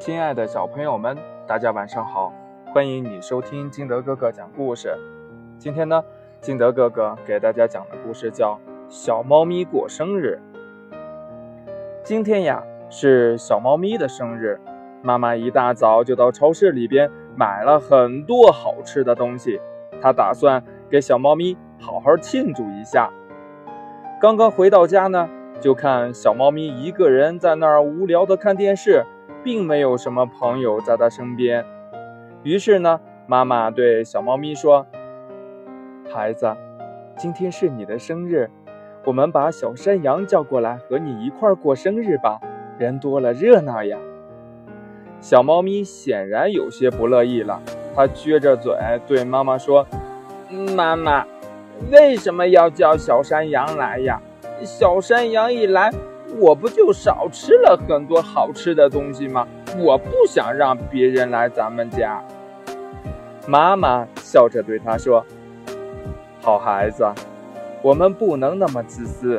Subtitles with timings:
[0.00, 1.14] 亲爱的小朋友们，
[1.46, 2.32] 大家晚上好！
[2.72, 4.96] 欢迎你收听金德哥哥讲故事。
[5.58, 6.02] 今天呢，
[6.40, 8.54] 金德哥哥给大家讲的故事叫
[8.88, 10.40] 《小猫咪过生日》。
[12.02, 14.58] 今天呀，是小猫咪的生日，
[15.02, 19.60] 妈妈一大早就到超市里边买了很多好吃的东西，
[20.00, 23.10] 她打算给小猫咪好好庆祝一下。
[24.18, 25.28] 刚刚回到家呢，
[25.60, 29.04] 就看小猫咪一个人在那儿无聊的看电视。
[29.42, 31.64] 并没有什么朋友在他身边，
[32.42, 34.86] 于是呢，妈妈对小猫咪说
[36.12, 36.54] ：“孩子，
[37.16, 38.50] 今天是你的生日，
[39.04, 42.40] 我们把小山羊叫过来和你一块过生日吧，
[42.78, 43.96] 人多了热闹呀。”
[45.20, 47.60] 小猫咪显然有些不乐意了，
[47.94, 48.74] 它撅着嘴
[49.06, 49.86] 对妈妈说
[50.76, 51.26] ：“妈妈，
[51.90, 54.20] 为什么要叫小山羊来呀？
[54.62, 55.90] 小山羊一来。”
[56.40, 59.46] 我不就少吃了很多好吃的东西吗？
[59.78, 62.22] 我不想让别人来咱们家。
[63.46, 65.24] 妈妈笑着对他说
[66.40, 67.06] ：“好孩子，
[67.82, 69.38] 我们不能那么自私，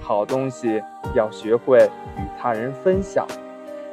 [0.00, 0.82] 好东西
[1.14, 1.78] 要学会
[2.18, 3.26] 与他人分享，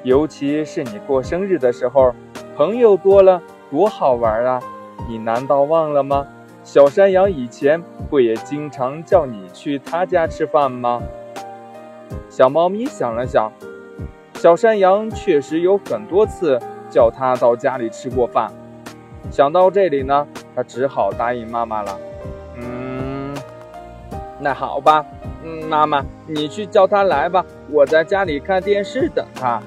[0.04, 2.14] 尤其是你过生日的时候，
[2.58, 4.60] 朋友多了多好玩啊！
[5.08, 6.28] 你难道忘了吗？
[6.62, 11.02] 小山羊以前不也经常叫你去他家吃饭吗？”
[12.30, 13.52] 小猫咪想了想，
[14.36, 18.52] 小山羊确实有很多次叫它到家里吃过饭。
[19.32, 22.00] 想到这里呢，它只好答应妈妈了。
[22.56, 23.36] 嗯，
[24.40, 25.06] 那好吧，
[25.44, 29.62] 嗯，妈妈，你去叫它来吧，我在家里看电视等它。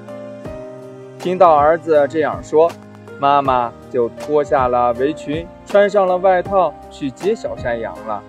[1.19, 2.69] 听到儿子这样说，
[3.19, 8.21] 妈妈就脱下了围裙，穿上了外套，去接小山羊了。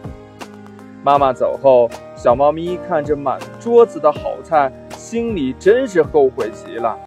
[1.02, 1.90] 妈妈走后，
[2.24, 6.98] 小猫咪看着满桌子的好菜，心里真是后悔极了。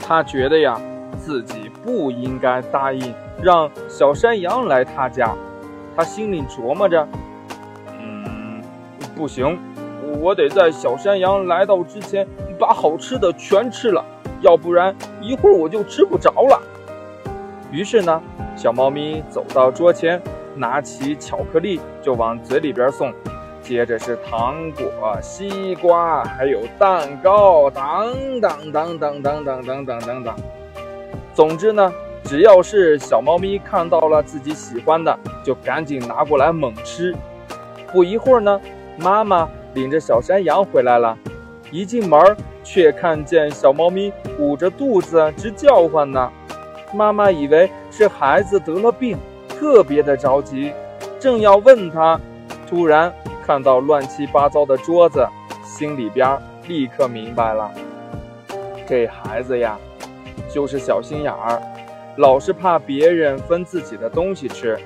[0.00, 0.80] 它觉得呀，
[1.18, 5.34] 自己不应该答应让小山羊来他家。
[5.94, 7.06] 它心里琢磨着
[8.00, 8.62] ：“嗯，
[9.14, 9.58] 不行，
[10.18, 12.26] 我得在小山羊来到之前
[12.58, 14.02] 把好吃的全吃了，
[14.40, 16.58] 要不然一会儿我就吃不着了。”
[17.70, 18.22] 于是呢，
[18.56, 20.18] 小猫咪走到桌前。
[20.56, 23.12] 拿起巧克力就往嘴里边送，
[23.64, 30.34] 接着是糖果、西瓜，还有蛋糕，等等等等等等等等等等。
[31.32, 31.90] 总之呢，
[32.24, 37.14] 只要是小猫咪看到了自己喜欢的，就赶紧拿过来猛吃。
[37.90, 38.60] 不一会儿呢，
[38.98, 41.16] 妈妈领着小山羊回来了，
[41.70, 42.20] 一进门
[42.62, 46.30] 却看见小猫咪捂着肚子直叫唤呢。
[46.92, 49.16] 妈妈以为是孩子得了病。
[49.48, 50.72] 特别的着急，
[51.18, 52.20] 正要问他，
[52.68, 53.10] 突然
[53.46, 55.26] 看到乱七八糟的桌子，
[55.62, 57.70] 心里边立刻明白了，
[58.86, 59.78] 这孩子呀，
[60.48, 61.60] 就是小心眼儿，
[62.16, 64.78] 老是怕别人分自己的东西吃，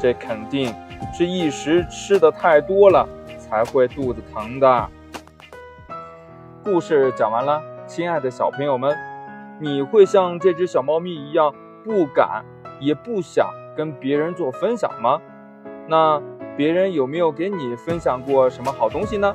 [0.00, 0.74] 这肯定
[1.12, 3.06] 是一时吃的太多了，
[3.38, 4.88] 才会肚子疼的。
[6.64, 8.96] 故事讲完了，亲爱的小朋友们，
[9.60, 11.54] 你会像这只小猫咪一样，
[11.84, 12.42] 不敢
[12.80, 13.46] 也不想。
[13.76, 15.20] 跟别人做分享吗？
[15.86, 16.20] 那
[16.58, 19.32] 别人有没有给你分享过什么好东西呢？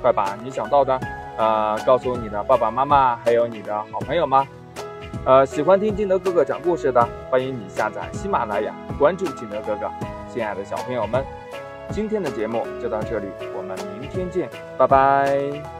[0.00, 1.00] 快把你想到的，
[1.36, 4.46] 呃，告诉你的爸爸妈妈，还有你的好朋友吗？
[5.24, 9.90] 呃，喜欢听金德哥哥讲故事的，欢迎你下载喜马拉雅，关注金德哥哥。
[10.32, 11.24] 亲爱的小朋友们，
[11.90, 13.26] 今天的节目就到这里，
[13.56, 14.48] 我们明天见，
[14.78, 15.79] 拜拜。